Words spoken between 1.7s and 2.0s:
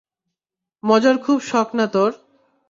না